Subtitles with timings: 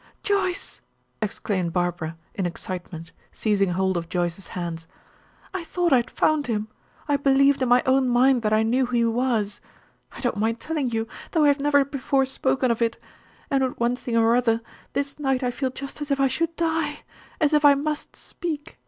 [0.23, 0.81] "Joyce!"
[1.21, 4.87] exclaimed Barbara, in excitement, seizing hold of Joyce's hands,
[5.53, 6.69] "I thought I had found him;
[7.07, 9.61] I believed in my own mind that I knew who he was.
[10.13, 12.97] I don't mind telling you, though I have never before spoken of it;
[13.51, 14.61] and with one thing or other,
[14.93, 17.01] this night I feel just as if I should die
[17.39, 18.79] as if I must speak.